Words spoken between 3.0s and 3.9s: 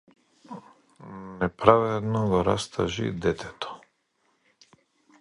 детето.